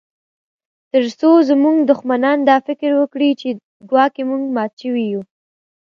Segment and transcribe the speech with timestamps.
[0.91, 3.47] ترڅو زموږ دښمنان دا فکر وکړي چې
[3.89, 5.21] ګواکي موږ مات شوي یو